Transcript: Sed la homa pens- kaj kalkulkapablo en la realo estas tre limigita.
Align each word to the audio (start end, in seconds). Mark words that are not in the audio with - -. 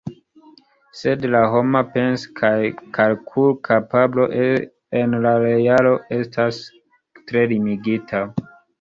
Sed 1.01 1.27
la 1.33 1.41
homa 1.55 1.81
pens- 1.97 2.23
kaj 2.41 2.51
kalkulkapablo 2.97 4.27
en 4.41 5.17
la 5.29 5.37
realo 5.47 5.95
estas 6.21 6.63
tre 7.23 7.49
limigita. 7.57 8.29